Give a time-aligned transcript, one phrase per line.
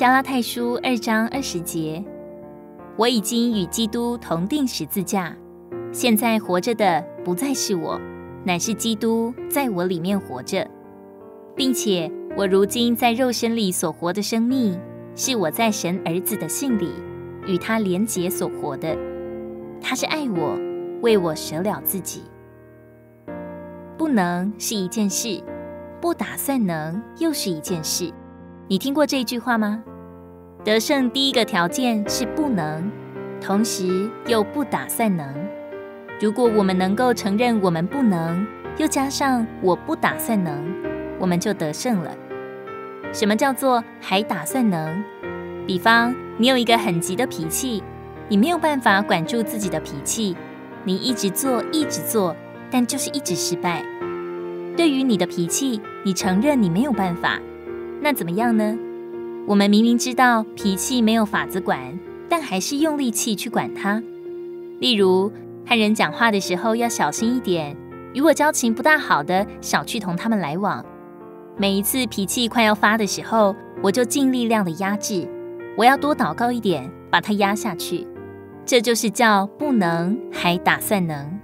[0.00, 2.02] 加拉太书二章二十节
[2.96, 5.36] ：“我已经与基督同钉十字架，
[5.92, 8.00] 现在活着的不再是我，
[8.42, 10.66] 乃是基督在我里面活着，
[11.54, 14.80] 并且我如今在肉身里所活的生命，
[15.14, 16.90] 是我在神儿子的信里
[17.46, 18.96] 与他连结所活的。
[19.82, 20.58] 他是爱我，
[21.02, 22.22] 为我舍了自己。
[23.98, 25.42] 不能是一件事，
[26.00, 28.10] 不打算能又是一件事。
[28.66, 29.84] 你听过这句话吗？
[30.62, 32.90] 得胜第一个条件是不能，
[33.40, 35.26] 同时又不打算能。
[36.20, 38.46] 如果我们能够承认我们不能，
[38.76, 40.52] 又加上我不打算能，
[41.18, 42.14] 我们就得胜了。
[43.10, 45.02] 什么叫做还打算能？
[45.66, 47.82] 比方你有一个很急的脾气，
[48.28, 50.36] 你没有办法管住自己的脾气，
[50.84, 52.36] 你一直做一直做，
[52.70, 53.82] 但就是一直失败。
[54.76, 57.40] 对于你的脾气，你承认你没有办法，
[58.02, 58.76] 那怎么样呢？
[59.46, 64.02] 我们明明知道脾气没有法子管，但还是用力气去管它。
[64.78, 65.32] 例如，
[65.66, 67.76] 和人讲话的时候要小心一点，
[68.14, 70.84] 与我交情不大好的，少去同他们来往。
[71.56, 75.28] 每一次脾气快要发的时候，我就尽力量的压制。
[75.76, 78.06] 我要多祷告一点，把它压下去。
[78.64, 81.38] 这就是叫不能还打算能，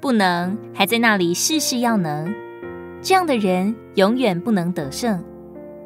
[0.00, 2.34] 不能还在那里事事要能。
[3.00, 5.22] 这样的人永远不能得胜。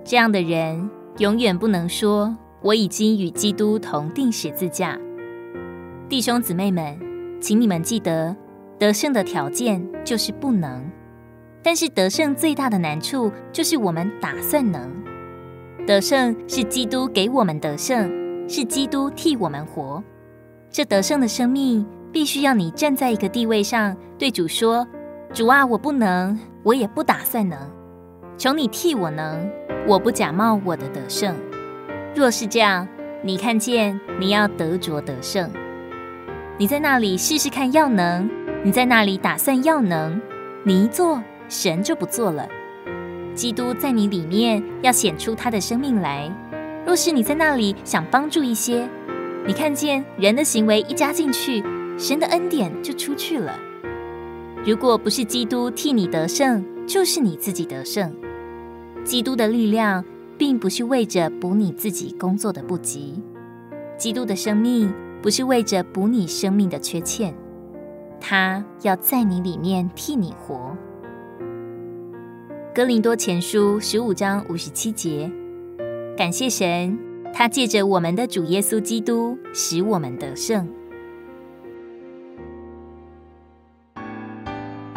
[0.04, 4.98] 这样的人永远不能说我已经与基督同钉十字架。
[6.08, 6.98] 弟兄姊妹们，
[7.38, 8.34] 请你们记得，
[8.78, 10.90] 得胜的条件就是不能。
[11.62, 14.90] 但是得胜最大的难处就是我们打算能。
[15.86, 18.10] 得胜是基督给我们得胜，
[18.48, 20.02] 是基督替我们活。
[20.70, 24.86] 这得胜的生命必须要你站在一个地位上，对主说
[25.34, 27.58] ：“主啊，我不能，我也不打算能，
[28.36, 29.48] 求你替我能，
[29.86, 31.34] 我不假冒我的得胜。”
[32.14, 32.86] 若是这样，
[33.22, 35.50] 你看见你要得着得胜，
[36.58, 38.28] 你在那里试试看要能，
[38.62, 40.20] 你在那里打算要能，
[40.64, 42.46] 你一做，神就不做了。
[43.34, 46.30] 基督在你里面要显出他的生命来。
[46.84, 48.86] 若是你在那里想帮助一些，
[49.46, 51.62] 你看见人的行为一加进去，
[51.96, 53.58] 神的恩典就出去了。
[54.66, 58.14] 如果不是基督替你得胜，就是你自己得胜。
[59.02, 60.04] 基督的力量
[60.36, 63.14] 并不是为着补你自己工作的不及，
[63.96, 64.92] 基督的生命
[65.22, 67.34] 不是为着补你生命的缺欠，
[68.20, 70.76] 他要在你里面替你活。
[72.74, 75.32] 哥林多前书十五章五十七节，
[76.14, 76.98] 感谢神，
[77.32, 80.68] 他借着我们的主耶稣基督，使我们得胜。